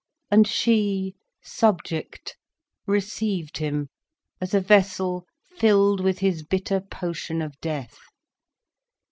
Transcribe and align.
And 0.31 0.47
she, 0.47 1.13
subject, 1.43 2.35
received 2.87 3.57
him 3.57 3.89
as 4.41 4.55
a 4.55 4.59
vessel 4.59 5.27
filled 5.55 5.99
with 5.99 6.17
his 6.17 6.41
bitter 6.41 6.79
potion 6.81 7.39
of 7.39 7.53
death. 7.61 7.99